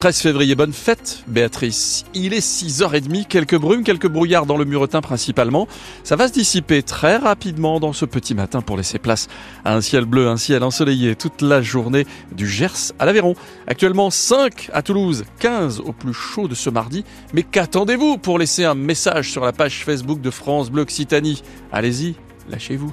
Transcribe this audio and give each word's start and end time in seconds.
13 0.00 0.20
février, 0.20 0.54
bonne 0.54 0.72
fête 0.72 1.24
Béatrice. 1.26 2.04
Il 2.14 2.32
est 2.32 2.38
6h30, 2.38 3.26
quelques 3.26 3.56
brumes, 3.58 3.82
quelques 3.82 4.06
brouillards 4.06 4.46
dans 4.46 4.56
le 4.56 4.64
muretin 4.64 5.00
principalement. 5.00 5.66
Ça 6.04 6.14
va 6.14 6.28
se 6.28 6.32
dissiper 6.32 6.84
très 6.84 7.16
rapidement 7.16 7.80
dans 7.80 7.92
ce 7.92 8.04
petit 8.04 8.36
matin 8.36 8.60
pour 8.60 8.76
laisser 8.76 9.00
place 9.00 9.26
à 9.64 9.74
un 9.74 9.80
ciel 9.80 10.04
bleu, 10.04 10.28
un 10.28 10.36
ciel 10.36 10.62
ensoleillé 10.62 11.16
toute 11.16 11.42
la 11.42 11.62
journée 11.62 12.06
du 12.30 12.46
Gers 12.48 12.92
à 13.00 13.06
l'Aveyron. 13.06 13.34
Actuellement 13.66 14.10
5 14.10 14.70
à 14.72 14.82
Toulouse, 14.82 15.24
15 15.40 15.80
au 15.80 15.92
plus 15.92 16.14
chaud 16.14 16.46
de 16.46 16.54
ce 16.54 16.70
mardi. 16.70 17.04
Mais 17.32 17.42
qu'attendez-vous 17.42 18.18
pour 18.18 18.38
laisser 18.38 18.64
un 18.64 18.76
message 18.76 19.32
sur 19.32 19.44
la 19.44 19.50
page 19.50 19.84
Facebook 19.84 20.20
de 20.20 20.30
France 20.30 20.70
Bleu 20.70 20.82
Occitanie? 20.82 21.42
Allez-y, 21.72 22.14
lâchez-vous. 22.48 22.92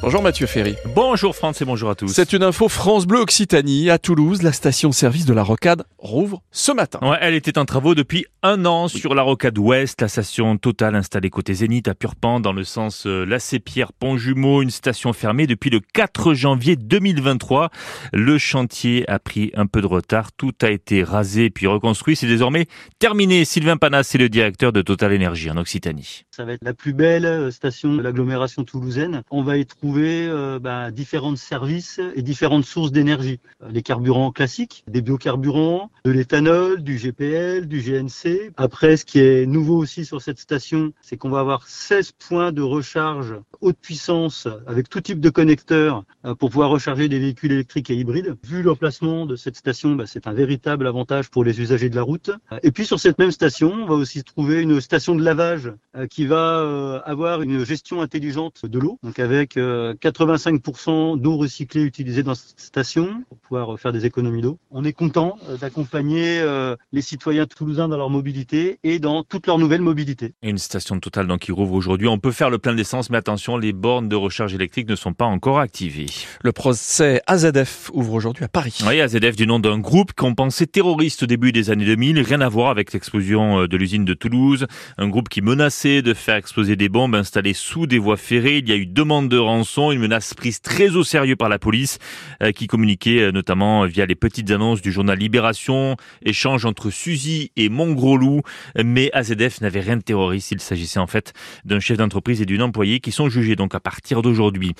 Bonjour 0.00 0.22
Mathieu 0.22 0.46
Ferry. 0.46 0.76
Bonjour 0.94 1.34
France 1.34 1.60
et 1.60 1.64
bonjour 1.64 1.90
à 1.90 1.96
tous. 1.96 2.06
C'est 2.06 2.32
une 2.32 2.44
info 2.44 2.68
France 2.68 3.04
Bleu 3.04 3.18
Occitanie. 3.18 3.90
À 3.90 3.98
Toulouse, 3.98 4.44
la 4.44 4.52
station-service 4.52 5.26
de 5.26 5.34
la 5.34 5.42
Rocade 5.42 5.82
rouvre 5.98 6.40
ce 6.52 6.70
matin. 6.70 7.00
Ouais, 7.02 7.18
elle 7.20 7.34
était 7.34 7.58
en 7.58 7.64
travaux 7.64 7.96
depuis 7.96 8.24
un 8.44 8.64
an 8.64 8.86
sur 8.86 9.16
la 9.16 9.22
Rocade 9.22 9.58
Ouest, 9.58 10.00
la 10.00 10.06
station 10.06 10.56
totale 10.56 10.94
installée 10.94 11.30
côté 11.30 11.52
Zénith 11.52 11.88
à 11.88 11.96
Purpan 11.96 12.38
dans 12.38 12.52
le 12.52 12.62
sens 12.62 13.06
euh, 13.08 13.24
Lacé-Pierre 13.24 13.92
Pont-Jumeau, 13.92 14.62
une 14.62 14.70
station 14.70 15.12
fermée 15.12 15.48
depuis 15.48 15.68
le 15.68 15.80
4 15.80 16.32
janvier 16.32 16.76
2023. 16.76 17.70
Le 18.12 18.38
chantier 18.38 19.06
a 19.10 19.18
pris 19.18 19.50
un 19.54 19.66
peu 19.66 19.80
de 19.80 19.86
retard, 19.86 20.30
tout 20.30 20.54
a 20.62 20.70
été 20.70 21.02
rasé 21.02 21.50
puis 21.50 21.66
reconstruit, 21.66 22.14
c'est 22.14 22.28
désormais 22.28 22.66
terminé. 23.00 23.44
Sylvain 23.44 23.76
Panas 23.76 24.04
c'est 24.04 24.18
le 24.18 24.28
directeur 24.28 24.72
de 24.72 24.80
Total 24.80 25.12
Énergie 25.12 25.50
en 25.50 25.56
Occitanie. 25.56 26.22
Ça 26.30 26.44
va 26.44 26.52
être 26.52 26.64
la 26.64 26.72
plus 26.72 26.92
belle 26.92 27.26
euh, 27.26 27.50
station 27.50 27.96
de 27.96 28.00
l'agglomération 28.00 28.62
toulousaine. 28.62 29.22
On 29.32 29.42
va 29.42 29.56
y 29.56 29.66
trouver 29.66 29.87
euh, 29.96 30.58
bah, 30.58 30.90
différents 30.90 31.36
services 31.36 32.00
et 32.14 32.22
différentes 32.22 32.64
sources 32.64 32.92
d'énergie. 32.92 33.40
Euh, 33.62 33.68
les 33.70 33.82
carburants 33.82 34.32
classiques, 34.32 34.84
des 34.88 35.00
biocarburants, 35.00 35.90
de 36.04 36.10
l'éthanol, 36.10 36.82
du 36.82 36.96
GPL, 36.96 37.66
du 37.66 37.80
GNC. 37.80 38.52
Après, 38.56 38.96
ce 38.96 39.04
qui 39.04 39.20
est 39.20 39.46
nouveau 39.46 39.76
aussi 39.76 40.04
sur 40.04 40.20
cette 40.20 40.38
station, 40.38 40.92
c'est 41.02 41.16
qu'on 41.16 41.30
va 41.30 41.40
avoir 41.40 41.66
16 41.66 42.12
points 42.12 42.52
de 42.52 42.62
recharge 42.62 43.34
haute 43.60 43.78
puissance 43.80 44.48
avec 44.66 44.88
tout 44.88 45.00
type 45.00 45.20
de 45.20 45.30
connecteurs 45.30 46.04
euh, 46.24 46.34
pour 46.34 46.50
pouvoir 46.50 46.70
recharger 46.70 47.08
des 47.08 47.18
véhicules 47.18 47.52
électriques 47.52 47.90
et 47.90 47.94
hybrides. 47.94 48.36
Vu 48.44 48.62
l'emplacement 48.62 49.26
de 49.26 49.36
cette 49.36 49.56
station, 49.56 49.94
bah, 49.94 50.04
c'est 50.06 50.26
un 50.26 50.32
véritable 50.32 50.86
avantage 50.86 51.30
pour 51.30 51.44
les 51.44 51.60
usagers 51.60 51.90
de 51.90 51.96
la 51.96 52.02
route. 52.02 52.30
Et 52.62 52.70
puis 52.70 52.84
sur 52.84 53.00
cette 53.00 53.18
même 53.18 53.30
station, 53.30 53.72
on 53.72 53.86
va 53.86 53.94
aussi 53.94 54.22
trouver 54.24 54.62
une 54.62 54.80
station 54.80 55.14
de 55.14 55.22
lavage 55.22 55.72
qui 56.10 56.26
va 56.26 57.02
avoir 57.04 57.42
une 57.42 57.64
gestion 57.64 58.00
intelligente 58.00 58.66
de 58.66 58.78
l'eau, 58.78 58.98
donc 59.02 59.18
avec 59.18 59.56
85% 60.00 61.20
d'eau 61.20 61.36
recyclée 61.36 61.82
utilisée 61.82 62.22
dans 62.22 62.34
cette 62.34 62.60
station 62.60 63.24
pour 63.28 63.38
pouvoir 63.38 63.78
faire 63.78 63.92
des 63.92 64.06
économies 64.06 64.42
d'eau. 64.42 64.58
On 64.70 64.84
est 64.84 64.92
content 64.92 65.38
euh, 65.48 65.56
d'accompagner 65.56 66.40
euh, 66.40 66.76
les 66.92 67.02
citoyens 67.02 67.46
toulousains 67.46 67.88
dans 67.88 67.96
leur 67.96 68.10
mobilité 68.10 68.78
et 68.82 68.98
dans 68.98 69.22
toute 69.22 69.46
leur 69.46 69.58
nouvelle 69.58 69.80
mobilité. 69.80 70.34
Une 70.42 70.58
station 70.58 71.00
totale 71.00 71.26
donc 71.26 71.40
qui 71.40 71.52
rouvre 71.52 71.74
aujourd'hui. 71.74 72.08
On 72.08 72.18
peut 72.18 72.32
faire 72.32 72.50
le 72.50 72.58
plein 72.58 72.74
d'essence, 72.74 73.10
mais 73.10 73.18
attention, 73.18 73.56
les 73.56 73.72
bornes 73.72 74.08
de 74.08 74.16
recharge 74.16 74.54
électrique 74.54 74.88
ne 74.88 74.96
sont 74.96 75.12
pas 75.12 75.24
encore 75.24 75.58
activées. 75.58 76.06
Le 76.42 76.52
procès 76.52 77.22
AZF 77.26 77.90
ouvre 77.92 78.14
aujourd'hui 78.14 78.44
à 78.44 78.48
Paris. 78.48 78.78
Oui, 78.86 79.00
AZF 79.00 79.36
du 79.36 79.46
nom 79.46 79.58
d'un 79.58 79.78
groupe 79.78 80.12
qu'on 80.12 80.34
pensait 80.34 80.66
terroriste 80.66 81.22
au 81.22 81.26
début 81.26 81.52
des 81.52 81.70
années 81.70 81.84
2000, 81.84 82.20
rien 82.20 82.40
à 82.40 82.48
voir 82.48 82.70
avec 82.70 82.92
l'explosion 82.92 83.60
euh, 83.60 83.68
de 83.68 83.76
l'usine 83.76 84.04
de 84.04 84.14
Toulouse. 84.14 84.66
Un 84.96 85.08
groupe 85.08 85.28
qui 85.28 85.42
menaçait 85.42 86.02
de 86.02 86.14
faire 86.14 86.36
exploser 86.36 86.76
des 86.76 86.88
bombes 86.88 87.14
installées 87.14 87.54
sous 87.54 87.86
des 87.86 87.98
voies 87.98 88.16
ferrées. 88.16 88.58
Il 88.58 88.68
y 88.68 88.72
a 88.72 88.76
eu 88.76 88.86
demande 88.86 89.28
de 89.28 89.38
rançon 89.38 89.67
une 89.76 90.00
menace 90.00 90.34
prise 90.34 90.60
très 90.60 90.96
au 90.96 91.04
sérieux 91.04 91.36
par 91.36 91.48
la 91.48 91.58
police, 91.58 91.98
euh, 92.42 92.52
qui 92.52 92.66
communiquait 92.66 93.20
euh, 93.20 93.32
notamment 93.32 93.86
via 93.86 94.06
les 94.06 94.14
petites 94.14 94.50
annonces 94.50 94.82
du 94.82 94.90
journal 94.90 95.18
Libération, 95.18 95.96
échange 96.22 96.64
entre 96.64 96.90
Suzy 96.90 97.52
et 97.56 97.68
Mongrolou, 97.68 98.42
mais 98.82 99.10
AZF 99.12 99.60
n'avait 99.60 99.80
rien 99.80 99.96
de 99.96 100.02
terroriste, 100.02 100.52
il 100.52 100.60
s'agissait 100.60 100.98
en 100.98 101.06
fait 101.06 101.32
d'un 101.64 101.80
chef 101.80 101.96
d'entreprise 101.98 102.40
et 102.42 102.46
d'une 102.46 102.62
employée 102.62 103.00
qui 103.00 103.12
sont 103.12 103.28
jugés 103.28 103.56
donc 103.56 103.74
à 103.74 103.80
partir 103.80 104.22
d'aujourd'hui. 104.22 104.74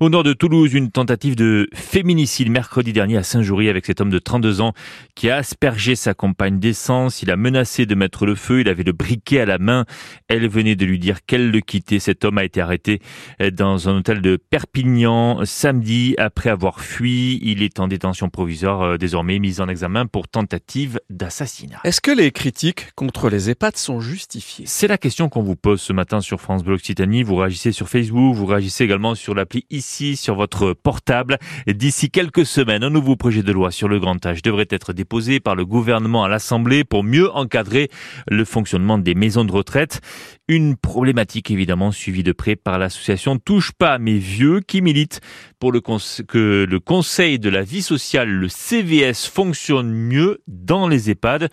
Au 0.00 0.08
nord 0.08 0.22
de 0.22 0.32
Toulouse, 0.32 0.74
une 0.74 0.90
tentative 0.90 1.36
de 1.36 1.68
féminicide. 1.74 2.50
Mercredi 2.50 2.92
dernier 2.92 3.16
à 3.16 3.22
Saint-Joury 3.22 3.68
avec 3.68 3.86
cet 3.86 4.00
homme 4.00 4.10
de 4.10 4.18
32 4.18 4.60
ans 4.60 4.72
qui 5.14 5.30
a 5.30 5.36
aspergé 5.36 5.96
sa 5.96 6.14
compagne 6.14 6.58
d'essence, 6.58 7.22
il 7.22 7.30
a 7.30 7.36
menacé 7.36 7.86
de 7.86 7.94
mettre 7.94 8.26
le 8.26 8.34
feu, 8.34 8.60
il 8.60 8.68
avait 8.68 8.82
le 8.82 8.92
briquet 8.92 9.40
à 9.40 9.46
la 9.46 9.58
main, 9.58 9.84
elle 10.28 10.48
venait 10.48 10.76
de 10.76 10.84
lui 10.84 10.98
dire 10.98 11.24
qu'elle 11.26 11.50
le 11.50 11.60
quittait, 11.60 11.98
cet 11.98 12.24
homme 12.24 12.38
a 12.38 12.44
été 12.44 12.60
arrêté 12.60 13.00
euh, 13.40 13.50
dans 13.50 13.88
un 13.88 13.96
hôtel 13.96 14.20
de 14.20 14.25
Perpignan 14.34 15.44
samedi 15.44 16.16
après 16.18 16.50
avoir 16.50 16.80
fui. 16.80 17.38
Il 17.42 17.62
est 17.62 17.78
en 17.78 17.86
détention 17.86 18.28
provisoire 18.28 18.82
euh, 18.82 18.96
désormais 18.96 19.38
mis 19.38 19.60
en 19.60 19.68
examen 19.68 20.06
pour 20.06 20.26
tentative 20.26 20.98
d'assassinat. 21.08 21.78
Est-ce 21.84 22.00
que 22.00 22.10
les 22.10 22.32
critiques 22.32 22.92
contre 22.96 23.30
les 23.30 23.50
EHPAD 23.50 23.76
sont 23.76 24.00
justifiées? 24.00 24.64
C'est 24.66 24.88
la 24.88 24.98
question 24.98 25.28
qu'on 25.28 25.42
vous 25.42 25.54
pose 25.54 25.80
ce 25.80 25.92
matin 25.92 26.20
sur 26.20 26.40
France 26.40 26.64
Bleu 26.64 26.74
Occitanie. 26.74 27.22
Vous 27.22 27.36
réagissez 27.36 27.70
sur 27.70 27.88
Facebook, 27.88 28.34
vous 28.34 28.46
réagissez 28.46 28.82
également 28.82 29.14
sur 29.14 29.34
l'appli 29.34 29.64
ici 29.70 30.16
sur 30.16 30.34
votre 30.34 30.72
portable. 30.72 31.38
D'ici 31.68 32.10
quelques 32.10 32.46
semaines, 32.46 32.82
un 32.82 32.90
nouveau 32.90 33.14
projet 33.14 33.44
de 33.44 33.52
loi 33.52 33.70
sur 33.70 33.88
le 33.88 34.00
grand 34.00 34.24
âge 34.26 34.42
devrait 34.42 34.66
être 34.70 34.92
déposé 34.92 35.38
par 35.38 35.54
le 35.54 35.64
gouvernement 35.64 36.24
à 36.24 36.28
l'Assemblée 36.28 36.82
pour 36.82 37.04
mieux 37.04 37.30
encadrer 37.32 37.90
le 38.28 38.44
fonctionnement 38.44 38.98
des 38.98 39.14
maisons 39.14 39.44
de 39.44 39.52
retraite. 39.52 40.00
Une 40.48 40.76
problématique 40.76 41.50
évidemment 41.50 41.90
suivie 41.90 42.22
de 42.22 42.30
près 42.30 42.54
par 42.54 42.78
l'association 42.78 43.36
Touche 43.36 43.72
pas 43.72 43.98
mes 43.98 44.16
vieux 44.16 44.60
qui 44.60 44.80
milite 44.80 45.20
pour 45.58 45.72
que 45.72 46.66
le 46.68 46.78
Conseil 46.78 47.40
de 47.40 47.48
la 47.48 47.62
vie 47.62 47.82
sociale, 47.82 48.28
le 48.28 48.48
CVS, 48.48 49.26
fonctionne 49.26 49.92
mieux 49.92 50.40
dans 50.46 50.86
les 50.86 51.10
EHPAD 51.10 51.48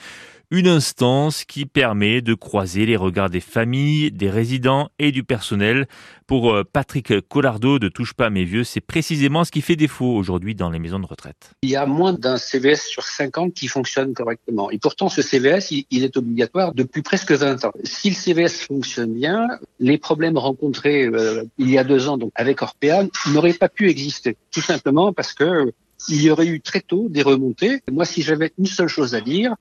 une 0.54 0.68
instance 0.68 1.46
qui 1.46 1.66
permet 1.66 2.22
de 2.22 2.36
croiser 2.36 2.86
les 2.86 2.96
regards 2.96 3.32
des 3.32 3.40
familles, 3.40 4.12
des 4.12 4.30
résidents 4.30 4.92
et 5.00 5.12
du 5.12 5.24
personnel. 5.24 5.88
Pour 6.28 6.54
euh, 6.54 6.64
Patrick 6.64 7.28
Collardo 7.28 7.80
de 7.80 7.90
Touche 7.90 8.14
pas 8.14 8.30
mes 8.30 8.44
vieux, 8.44 8.64
c'est 8.64 8.80
précisément 8.80 9.46
ce 9.46 9.52
qui 9.52 9.62
fait 9.62 9.76
défaut 9.76 10.14
aujourd'hui 10.14 10.54
dans 10.54 10.70
les 10.70 10.78
maisons 10.78 11.00
de 11.00 11.08
retraite. 11.08 11.54
Il 11.64 11.72
y 11.72 11.76
a 11.76 11.88
moins 11.88 12.14
d'un 12.14 12.38
CVS 12.38 12.86
sur 12.86 13.02
50 13.02 13.56
qui 13.56 13.68
fonctionne 13.68 14.14
correctement. 14.14 14.70
Et 14.70 14.78
pourtant, 14.78 15.10
ce 15.10 15.24
CVS, 15.24 15.72
il, 15.72 16.04
est 16.04 16.16
obligatoire 16.18 16.76
depuis 16.76 17.02
presque 17.02 17.32
20 17.32 17.66
ans. 17.66 17.72
Si 17.84 18.12
le 18.12 18.16
CVS 18.16 18.68
fonctionne 18.68 19.12
bien, 19.12 19.48
les 19.80 19.98
problèmes 19.98 20.38
rencontrés 20.38 21.06
euh, 21.06 21.46
il 21.58 21.72
y 21.72 21.80
a 21.80 21.84
deux 21.84 22.08
ans 22.08 22.20
donc 22.20 22.32
avec 22.36 22.62
Orpea 22.62 23.08
n'auraient 23.32 23.54
pas 23.54 23.70
pu 23.70 23.90
exister. 23.90 24.38
Tout 24.52 24.62
simplement 24.62 25.14
parce 25.14 25.34
que 25.34 25.74
il 26.10 26.22
y 26.22 26.30
aurait 26.30 26.46
eu 26.46 26.62
très 26.62 26.82
tôt 26.82 27.08
des 27.10 27.24
remontées. 27.24 27.82
Moi, 27.92 28.06
si 28.06 28.22
j'avais 28.22 28.52
une 28.60 28.68
seule 28.68 28.88
chose 28.88 29.16
à 29.16 29.22
dire, 29.22 29.56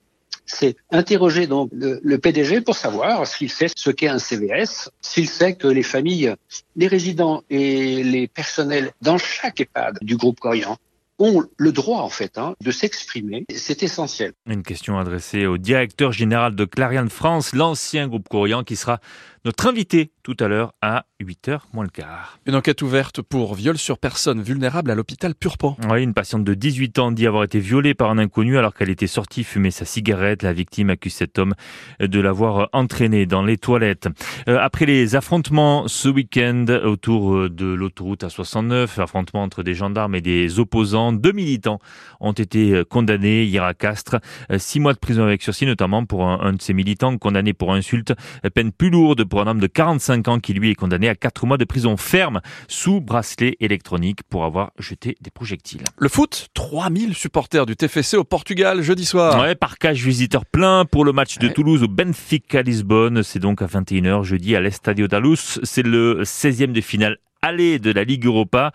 c'est 0.45 0.75
interroger 0.91 1.47
donc 1.47 1.69
le, 1.73 2.17
PDG 2.17 2.61
pour 2.61 2.75
savoir 2.75 3.25
s'il 3.27 3.49
sait 3.49 3.67
ce 3.75 3.89
qu'est 3.89 4.07
un 4.07 4.19
CVS, 4.19 4.89
s'il 5.01 5.29
sait 5.29 5.55
que 5.55 5.67
les 5.67 5.83
familles, 5.83 6.35
les 6.75 6.87
résidents 6.87 7.43
et 7.49 8.03
les 8.03 8.27
personnels 8.27 8.91
dans 9.01 9.17
chaque 9.17 9.61
EHPAD 9.61 9.99
du 10.01 10.17
groupe 10.17 10.39
Corian 10.39 10.77
ont 11.23 11.43
le 11.57 11.71
droit 11.71 12.01
en 12.01 12.09
fait 12.09 12.37
hein, 12.37 12.55
de 12.61 12.71
s'exprimer. 12.71 13.45
C'est 13.55 13.81
essentiel. 13.81 14.33
Une 14.45 14.63
question 14.63 14.99
adressée 14.99 15.45
au 15.45 15.57
directeur 15.57 16.11
général 16.11 16.55
de 16.55 16.65
Clariane 16.65 17.09
France, 17.09 17.53
l'ancien 17.53 18.07
groupe 18.07 18.27
Corian, 18.29 18.63
qui 18.63 18.75
sera 18.75 18.99
notre 19.45 19.67
invité 19.67 20.11
tout 20.23 20.37
à 20.39 20.47
l'heure 20.47 20.73
à 20.81 21.05
8h 21.21 21.59
moins 21.73 21.83
le 21.83 21.89
quart. 21.89 22.39
Une 22.45 22.55
enquête 22.55 22.81
ouverte 22.81 23.21
pour 23.21 23.55
viol 23.55 23.77
sur 23.77 23.97
personne 23.97 24.41
vulnérable 24.41 24.89
à 24.89 24.95
l'hôpital 24.95 25.35
Purpan. 25.35 25.75
Oui, 25.89 26.01
une 26.01 26.13
patiente 26.13 26.45
de 26.45 26.53
18 26.53 26.99
ans 26.99 27.11
dit 27.11 27.27
avoir 27.27 27.43
été 27.43 27.59
violée 27.59 27.93
par 27.93 28.09
un 28.09 28.17
inconnu 28.17 28.57
alors 28.57 28.73
qu'elle 28.73 28.89
était 28.89 29.07
sortie 29.07 29.43
fumer 29.43 29.71
sa 29.71 29.83
cigarette. 29.83 30.43
La 30.43 30.53
victime 30.53 30.89
accuse 30.89 31.13
cet 31.13 31.39
homme 31.39 31.55
de 31.99 32.19
l'avoir 32.19 32.69
entraîné 32.71 33.25
dans 33.25 33.43
les 33.43 33.57
toilettes. 33.57 34.07
Euh, 34.47 34.57
après 34.61 34.85
les 34.85 35.15
affrontements 35.15 35.87
ce 35.87 36.07
week-end 36.07 36.65
autour 36.83 37.49
de 37.49 37.65
l'autoroute 37.65 38.23
A69, 38.23 38.99
affrontements 39.01 39.43
entre 39.43 39.63
des 39.63 39.73
gendarmes 39.73 40.15
et 40.15 40.21
des 40.21 40.59
opposants, 40.59 41.12
deux 41.13 41.31
militants 41.31 41.79
ont 42.19 42.31
été 42.31 42.83
condamnés 42.89 43.43
hier 43.43 43.63
à 43.63 43.73
Castres. 43.73 44.17
Euh, 44.51 44.57
six 44.59 44.79
mois 44.79 44.93
de 44.93 44.99
prison 44.99 45.23
avec 45.23 45.41
sursis, 45.41 45.65
notamment 45.65 46.05
pour 46.05 46.25
un, 46.27 46.39
un 46.41 46.53
de 46.53 46.61
ces 46.61 46.73
militants 46.73 47.17
condamné 47.17 47.53
pour 47.53 47.73
insulte. 47.73 48.13
Peine 48.53 48.71
plus 48.71 48.89
lourde 48.89 49.23
pour 49.23 49.41
un 49.41 49.47
homme 49.47 49.59
de 49.59 49.67
45 49.67 50.27
ans 50.27 50.39
qui 50.39 50.53
lui 50.53 50.71
est 50.71 50.75
condamné 50.75 51.09
à 51.09 51.15
4 51.15 51.45
mois 51.45 51.57
de 51.57 51.65
prison 51.65 51.97
ferme 51.97 52.41
sous 52.67 53.01
bracelet 53.01 53.57
électronique 53.59 54.19
pour 54.29 54.45
avoir 54.45 54.71
jeté 54.77 55.15
des 55.21 55.31
projectiles. 55.31 55.83
Le 55.97 56.09
foot, 56.09 56.47
3000 56.53 57.15
supporters 57.15 57.65
du 57.65 57.75
TFC 57.75 58.17
au 58.17 58.23
Portugal 58.23 58.81
jeudi 58.81 59.05
soir. 59.05 59.41
Ouais, 59.41 59.55
parcage 59.55 60.03
visiteur 60.03 60.45
plein 60.45 60.85
pour 60.85 61.05
le 61.05 61.11
match 61.11 61.37
de 61.37 61.47
Toulouse 61.47 61.83
au 61.83 61.87
Benfica 61.87 62.61
Lisbonne. 62.61 63.23
C'est 63.23 63.39
donc 63.39 63.61
à 63.61 63.65
21h 63.65 64.23
jeudi 64.23 64.55
à 64.55 64.61
l'Estadio 64.61 65.07
da 65.07 65.19
Luz. 65.19 65.59
C'est 65.63 65.83
le 65.83 66.23
16e 66.23 66.71
de 66.71 66.81
finale 66.81 67.17
aller 67.41 67.79
de 67.79 67.91
la 67.91 68.03
Ligue 68.03 68.25
Europa. 68.25 68.71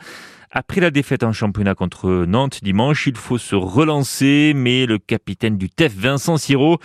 Après 0.50 0.80
la 0.80 0.90
défaite 0.90 1.24
en 1.24 1.32
championnat 1.32 1.74
contre 1.74 2.24
Nantes 2.26 2.60
dimanche, 2.62 3.06
il 3.06 3.16
faut 3.16 3.36
se 3.36 3.54
relancer, 3.54 4.52
mais 4.56 4.86
le 4.86 4.98
capitaine 4.98 5.58
du 5.58 5.68
TEF, 5.68 5.94
Vincent 5.94 6.38
Siro, 6.38 6.78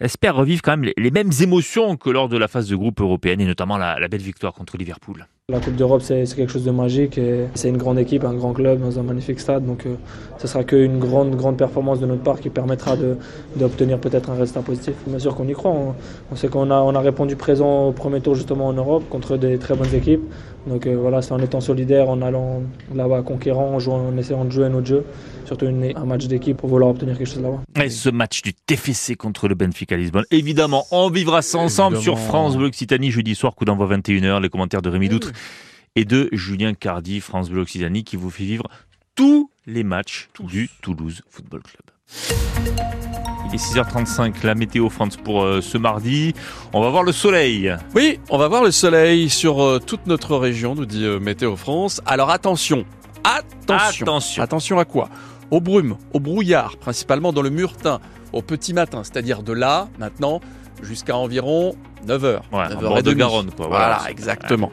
espère 0.00 0.34
revivre 0.36 0.60
quand 0.62 0.76
même 0.76 0.92
les 0.96 1.10
mêmes 1.10 1.32
émotions 1.40 1.96
que 1.96 2.10
lors 2.10 2.28
de 2.28 2.36
la 2.36 2.46
phase 2.46 2.68
de 2.68 2.76
groupe 2.76 3.00
européenne 3.00 3.40
et 3.40 3.46
notamment 3.46 3.78
la, 3.78 4.08
belle 4.08 4.20
victoire 4.20 4.52
contre 4.52 4.76
Liverpool. 4.76 5.26
La 5.52 5.60
Coupe 5.60 5.76
d'Europe, 5.76 6.02
c'est 6.02 6.24
quelque 6.34 6.50
chose 6.50 6.64
de 6.64 6.72
magique 6.72 7.18
et 7.18 7.44
c'est 7.54 7.68
une 7.68 7.76
grande 7.76 8.00
équipe, 8.00 8.24
un 8.24 8.34
grand 8.34 8.52
club 8.52 8.80
dans 8.80 8.98
un 8.98 9.04
magnifique 9.04 9.38
stade. 9.38 9.64
Donc, 9.64 9.86
euh, 9.86 9.94
ce 10.38 10.48
sera 10.48 10.64
qu'une 10.64 10.98
grande, 10.98 11.36
grande 11.36 11.56
performance 11.56 12.00
de 12.00 12.06
notre 12.06 12.24
part 12.24 12.40
qui 12.40 12.50
permettra 12.50 12.96
d'obtenir 13.54 14.00
peut-être 14.00 14.28
un 14.28 14.34
résultat 14.34 14.62
positif. 14.62 14.94
Bien 15.06 15.20
sûr 15.20 15.36
qu'on 15.36 15.46
y 15.46 15.52
croit. 15.52 15.72
On, 16.32 16.34
sait 16.34 16.48
qu'on 16.48 16.68
a, 16.72 16.80
on 16.80 16.96
a 16.96 16.98
répondu 16.98 17.36
présent 17.36 17.86
au 17.86 17.92
premier 17.92 18.20
tour 18.20 18.34
justement 18.34 18.66
en 18.66 18.72
Europe 18.72 19.04
contre 19.08 19.36
des 19.36 19.56
très 19.58 19.76
bonnes 19.76 19.94
équipes. 19.94 20.24
Donc 20.66 20.84
euh, 20.84 20.96
voilà, 21.00 21.22
c'est 21.22 21.30
en 21.30 21.38
étant 21.38 21.60
solidaire, 21.60 22.10
en 22.10 22.22
allant 22.22 22.62
là-bas 22.92 23.22
conquérant, 23.22 23.68
en, 23.68 23.78
jouant, 23.78 24.00
en 24.12 24.18
essayant 24.18 24.44
de 24.44 24.50
jouer 24.50 24.68
notre 24.68 24.86
jeu, 24.86 25.04
surtout 25.46 25.66
une, 25.66 25.92
un 25.96 26.04
match 26.04 26.26
d'équipe 26.26 26.56
pour 26.56 26.68
vouloir 26.68 26.90
obtenir 26.90 27.16
quelque 27.16 27.28
chose 27.28 27.42
là-bas. 27.42 27.84
Et 27.84 27.90
ce 27.90 28.10
match 28.10 28.42
du 28.42 28.54
TFC 28.54 29.16
contre 29.16 29.48
le 29.48 29.54
Benfica 29.54 29.96
Lisbonne, 29.96 30.24
évidemment, 30.30 30.84
on 30.90 31.10
vivra 31.10 31.42
ça 31.42 31.58
ensemble 31.58 31.98
sur 31.98 32.18
France 32.18 32.56
Bleu 32.56 32.66
Occitanie 32.66 33.10
jeudi 33.10 33.34
soir, 33.34 33.54
coup 33.54 33.64
d'envoi 33.64 33.88
21h, 33.88 34.40
les 34.40 34.48
commentaires 34.48 34.82
de 34.82 34.88
Rémi 34.88 35.08
Doutre 35.08 35.32
et 35.94 36.04
de 36.04 36.28
Julien 36.32 36.74
Cardi, 36.74 37.20
France 37.20 37.50
Bleu 37.50 37.62
Occitanie, 37.62 38.04
qui 38.04 38.16
vous 38.16 38.30
fait 38.30 38.44
vivre 38.44 38.64
tous 39.14 39.50
les 39.66 39.82
matchs 39.82 40.28
du 40.40 40.68
Toulouse 40.82 41.22
Football 41.28 41.62
Club. 41.62 41.86
Il 43.48 43.54
est 43.54 43.58
6h35, 43.58 44.44
la 44.44 44.54
météo 44.54 44.90
France 44.90 45.16
pour 45.16 45.42
euh, 45.42 45.60
ce 45.60 45.78
mardi. 45.78 46.34
On 46.72 46.80
va 46.80 46.90
voir 46.90 47.02
le 47.02 47.12
soleil. 47.12 47.74
Oui, 47.94 48.18
on 48.28 48.38
va 48.38 48.48
voir 48.48 48.62
le 48.62 48.70
soleil 48.70 49.30
sur 49.30 49.62
euh, 49.62 49.78
toute 49.78 50.06
notre 50.06 50.36
région, 50.36 50.74
nous 50.74 50.86
dit 50.86 51.04
euh, 51.04 51.18
Météo 51.18 51.56
France. 51.56 52.00
Alors 52.06 52.30
attention, 52.30 52.84
attention, 53.24 54.04
attention, 54.04 54.42
attention 54.42 54.78
à 54.78 54.84
quoi? 54.84 55.08
Aux 55.50 55.60
brumes, 55.60 55.96
au 56.12 56.20
brouillard, 56.20 56.76
principalement 56.76 57.32
dans 57.32 57.42
le 57.42 57.50
Murtin, 57.50 58.00
au 58.32 58.42
petit 58.42 58.74
matin, 58.74 59.02
c'est-à-dire 59.04 59.42
de 59.42 59.52
là, 59.52 59.88
maintenant, 59.98 60.40
jusqu'à 60.82 61.16
environ 61.16 61.76
9h. 62.06 62.40
Ouais, 62.52 62.66
9h 62.68 63.02
de 63.02 63.12
Garonne, 63.12 63.50
quoi. 63.50 63.68
Voilà, 63.68 64.02
exactement. 64.08 64.72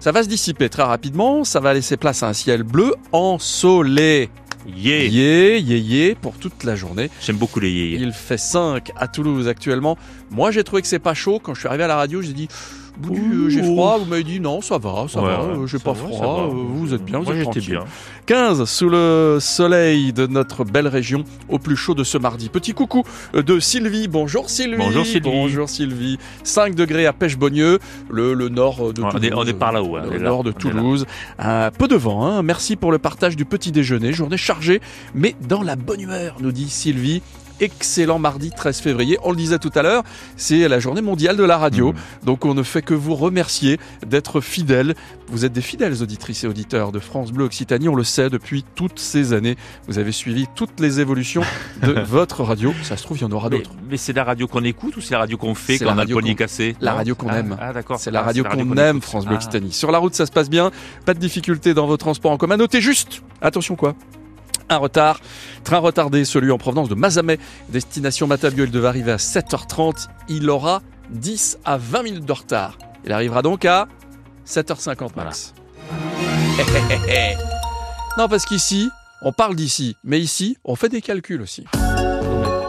Ça 0.00 0.12
va 0.12 0.22
se 0.22 0.28
dissiper 0.28 0.68
très 0.68 0.82
rapidement, 0.82 1.44
ça 1.44 1.60
va 1.60 1.74
laisser 1.74 1.96
place 1.96 2.22
à 2.22 2.28
un 2.28 2.32
ciel 2.32 2.62
bleu 2.62 2.94
ensoleillé. 3.12 4.30
Yeah. 4.66 5.04
Yeah, 5.04 5.58
yeah, 5.58 5.76
yeah, 5.76 6.14
pour 6.14 6.38
toute 6.38 6.64
la 6.64 6.74
journée. 6.74 7.10
J'aime 7.20 7.36
beaucoup 7.36 7.60
les 7.60 7.70
yeah, 7.70 8.00
Il 8.00 8.12
fait 8.12 8.38
5 8.38 8.92
à 8.96 9.08
Toulouse 9.08 9.46
actuellement. 9.46 9.98
Moi, 10.30 10.52
j'ai 10.52 10.64
trouvé 10.64 10.80
que 10.80 10.88
c'est 10.88 10.98
pas 10.98 11.12
chaud. 11.12 11.38
Quand 11.38 11.52
je 11.52 11.60
suis 11.60 11.68
arrivé 11.68 11.84
à 11.84 11.88
la 11.88 11.96
radio, 11.96 12.22
j'ai 12.22 12.32
dit 12.32 12.48
euh, 13.10 13.48
j'ai 13.48 13.62
froid, 13.62 13.98
vous 13.98 14.04
m'avez 14.04 14.22
dit 14.22 14.38
non, 14.38 14.60
ça 14.60 14.78
va, 14.78 15.06
ça 15.08 15.20
va, 15.20 15.40
euh, 15.40 15.66
j'ai 15.66 15.78
pas 15.78 15.94
froid, 15.94 16.48
euh, 16.48 16.52
vous 16.52 16.94
êtes 16.94 17.04
bien, 17.04 17.18
vous 17.18 17.32
êtes 17.32 17.58
bien. 17.58 17.84
15 18.26 18.64
sous 18.64 18.88
le 18.88 19.38
soleil 19.40 20.12
de 20.12 20.26
notre 20.26 20.64
belle 20.64 20.86
région, 20.86 21.24
au 21.48 21.58
plus 21.58 21.76
chaud 21.76 21.94
de 21.94 22.04
ce 22.04 22.18
mardi. 22.18 22.48
Petit 22.48 22.72
coucou 22.72 23.02
de 23.32 23.58
Sylvie, 23.58 24.06
bonjour 24.06 24.48
Sylvie. 24.48 24.76
Bonjour 24.78 25.04
Sylvie. 25.04 25.20
Bonjour 25.28 25.68
Sylvie. 25.68 26.18
5 26.44 26.74
degrés 26.74 27.06
à 27.06 27.12
Pêche-Bonnieux, 27.12 27.80
le, 28.10 28.34
le, 28.34 28.48
nord 28.48 28.92
de 28.92 29.02
Toulouse. 29.02 29.32
On 29.34 29.44
est, 29.44 29.52
par 29.54 29.72
là-haut. 29.72 29.96
Hein, 29.96 30.04
le 30.10 30.18
nord 30.20 30.44
de 30.44 30.52
Toulouse. 30.52 31.06
Un 31.38 31.70
peu 31.70 31.88
de 31.88 31.96
vent, 31.96 32.24
hein. 32.24 32.42
merci 32.42 32.76
pour 32.76 32.92
le 32.92 32.98
partage 32.98 33.34
du 33.34 33.44
petit 33.44 33.72
déjeuner, 33.72 34.12
journée 34.12 34.36
chargée, 34.36 34.80
mais 35.14 35.34
dans 35.48 35.62
la 35.62 35.74
bonne 35.76 36.00
humeur, 36.00 36.36
nous 36.40 36.52
dit 36.52 36.68
Sylvie 36.68 37.22
excellent 37.60 38.18
mardi 38.18 38.50
13 38.50 38.80
février. 38.80 39.18
On 39.22 39.30
le 39.30 39.36
disait 39.36 39.58
tout 39.58 39.72
à 39.74 39.82
l'heure, 39.82 40.02
c'est 40.36 40.68
la 40.68 40.80
journée 40.80 41.02
mondiale 41.02 41.36
de 41.36 41.44
la 41.44 41.58
radio. 41.58 41.92
Mmh. 41.92 41.96
Donc 42.26 42.44
on 42.44 42.54
ne 42.54 42.62
fait 42.62 42.82
que 42.82 42.94
vous 42.94 43.14
remercier 43.14 43.78
d'être 44.06 44.40
fidèles. 44.40 44.94
Vous 45.28 45.44
êtes 45.44 45.52
des 45.52 45.62
fidèles 45.62 46.02
auditrices 46.02 46.44
et 46.44 46.46
auditeurs 46.46 46.92
de 46.92 46.98
France 46.98 47.32
Bleu 47.32 47.44
Occitanie, 47.44 47.88
on 47.88 47.94
le 47.94 48.04
sait 48.04 48.30
depuis 48.30 48.64
toutes 48.74 48.98
ces 48.98 49.32
années. 49.32 49.56
Vous 49.88 49.98
avez 49.98 50.12
suivi 50.12 50.46
toutes 50.54 50.80
les 50.80 51.00
évolutions 51.00 51.42
de 51.82 51.92
votre 52.06 52.42
radio. 52.42 52.74
Ça 52.82 52.96
se 52.96 53.02
trouve, 53.02 53.18
il 53.18 53.22
y 53.22 53.24
en 53.24 53.32
aura 53.32 53.48
d'autres. 53.48 53.70
Mais, 53.88 53.96
c'est 53.96 54.12
la 54.12 54.24
radio 54.24 54.46
qu'on 54.46 54.64
écoute 54.64 54.96
ou 54.96 55.00
c'est 55.00 55.14
la 55.14 55.20
radio 55.20 55.36
qu'on 55.36 55.54
fait 55.54 55.78
quand 55.78 55.94
on 55.94 55.98
a 55.98 56.04
le 56.04 56.34
cassé 56.34 56.76
La 56.80 56.94
radio 56.94 57.14
qu'on 57.14 57.30
aime. 57.30 57.56
Ah, 57.60 57.72
d'accord. 57.72 57.98
C'est 57.98 58.10
la 58.10 58.20
ah, 58.20 58.24
radio 58.24 58.44
qu'on 58.44 58.76
aime, 58.76 59.00
France 59.00 59.24
Bleu 59.24 59.34
ah. 59.34 59.38
Occitanie. 59.38 59.72
Sur 59.72 59.90
la 59.90 59.98
route, 59.98 60.14
ça 60.14 60.26
se 60.26 60.32
passe 60.32 60.50
bien. 60.50 60.70
Pas 61.06 61.14
de 61.14 61.18
difficulté 61.18 61.74
dans 61.74 61.86
vos 61.86 61.96
transports 61.96 62.32
en 62.32 62.36
commun. 62.36 62.56
Notez 62.56 62.80
juste, 62.80 63.22
attention 63.40 63.76
quoi 63.76 63.94
un 64.68 64.76
retard. 64.76 65.20
Train 65.64 65.78
retardé, 65.78 66.24
celui 66.24 66.50
en 66.50 66.58
provenance 66.58 66.88
de 66.88 66.94
Mazamet, 66.94 67.38
destination 67.68 68.26
Matabieu, 68.26 68.64
il 68.64 68.70
devait 68.70 68.88
arriver 68.88 69.12
à 69.12 69.16
7h30. 69.16 70.08
Il 70.28 70.48
aura 70.50 70.82
10 71.10 71.58
à 71.64 71.76
20 71.76 72.02
minutes 72.02 72.24
de 72.24 72.32
retard. 72.32 72.78
Il 73.04 73.12
arrivera 73.12 73.42
donc 73.42 73.64
à 73.64 73.88
7h50 74.46 75.10
max. 75.16 75.54
non, 78.18 78.28
parce 78.28 78.44
qu'ici, 78.44 78.90
on 79.22 79.32
parle 79.32 79.56
d'ici, 79.56 79.96
mais 80.04 80.20
ici, 80.20 80.56
on 80.64 80.76
fait 80.76 80.88
des 80.88 81.00
calculs 81.00 81.42
aussi. 81.42 81.64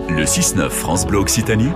Le 0.10 0.24
6-9 0.24 0.70
France 0.70 1.06
Bleu 1.06 1.20
Occitanie. 1.20 1.72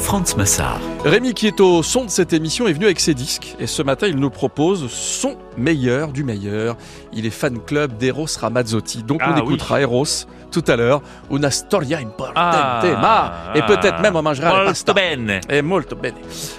France 0.00 0.36
Massard. 0.36 0.80
Rémi 1.04 1.34
qui 1.34 1.46
est 1.46 1.60
au 1.60 1.82
son 1.82 2.04
de 2.04 2.10
cette 2.10 2.32
émission 2.32 2.66
est 2.66 2.72
venu 2.72 2.86
avec 2.86 3.00
ses 3.00 3.14
disques 3.14 3.54
et 3.60 3.66
ce 3.66 3.82
matin 3.82 4.06
il 4.06 4.16
nous 4.16 4.30
propose 4.30 4.90
son 4.90 5.36
meilleur 5.56 6.12
du 6.12 6.24
meilleur. 6.24 6.76
Il 7.12 7.26
est 7.26 7.30
fan 7.30 7.58
club 7.60 7.96
d'Eros 7.98 8.26
Ramazzotti. 8.40 9.02
Donc 9.02 9.20
on 9.24 9.32
ah 9.34 9.38
écoutera 9.38 9.80
Eros 9.80 10.26
tout 10.50 10.64
à 10.66 10.76
l'heure. 10.76 11.02
Una 11.30 11.50
storia 11.50 11.98
importante 11.98 12.34
ah, 12.36 13.52
et 13.54 13.62
peut-être 13.62 14.00
même 14.00 14.16
on 14.16 14.22
mangera 14.22 14.50
molto 14.50 14.64
pasta. 14.66 14.92
bene. 14.92 15.40
Et 15.48 15.62
molto 15.62 15.94
bene. 15.96 16.14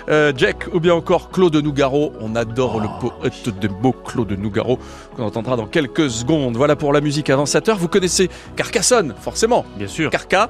Euh, 0.10 0.32
Jack 0.36 0.68
ou 0.74 0.80
bien 0.80 0.94
encore 0.94 1.30
Claude 1.32 1.56
Nougaro. 1.56 2.14
On 2.22 2.36
adore 2.36 2.80
le 2.80 2.88
poète 3.00 3.60
de 3.60 3.68
mots 3.68 3.96
Claude 4.06 4.32
Nougaro 4.32 4.80
qu'on 5.16 5.24
entendra 5.26 5.56
dans 5.56 5.68
quelques 5.68 6.10
secondes. 6.10 6.56
Voilà 6.56 6.76
pour 6.76 6.94
la 6.94 7.02
musique 7.02 7.30
avant 7.30 7.46
7 7.46 7.70
heures. 7.70 7.78
Vous 7.78 7.88
connaissez 7.88 8.30
Carcassonne, 8.56 9.14
forcément. 9.20 9.66
Bien 9.78 9.88
sûr. 9.88 10.10
Carca. 10.10 10.50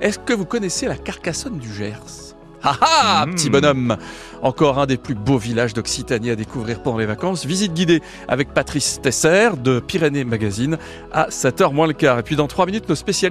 Est-ce 0.00 0.18
que 0.20 0.32
vous 0.32 0.44
connaissez 0.44 0.86
la 0.86 0.96
Carcassonne 0.96 1.58
du 1.58 1.72
Gers? 1.72 2.36
Ah 2.62 2.76
ah, 2.80 3.26
mmh. 3.26 3.34
petit 3.34 3.50
bonhomme 3.50 3.96
Encore 4.42 4.78
un 4.78 4.86
des 4.86 4.96
plus 4.96 5.14
beaux 5.14 5.38
villages 5.38 5.74
d'Occitanie 5.74 6.30
à 6.30 6.36
découvrir 6.36 6.82
pendant 6.82 6.98
les 6.98 7.06
vacances. 7.06 7.44
Visite 7.44 7.72
guidée 7.72 8.02
avec 8.26 8.52
Patrice 8.52 9.00
Tesser 9.00 9.50
de 9.62 9.80
Pyrénées 9.80 10.24
Magazine 10.24 10.76
à 11.12 11.28
7h 11.28 11.72
moins 11.72 11.86
le 11.86 11.92
quart. 11.92 12.18
Et 12.18 12.22
puis 12.22 12.36
dans 12.36 12.46
3 12.46 12.66
minutes, 12.66 12.88
nos 12.88 12.94
spécialistes 12.94 13.26